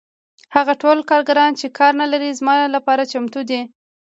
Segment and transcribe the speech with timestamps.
[0.55, 3.61] هغه ټول کارګران چې کار نلري زما لپاره چمتو دي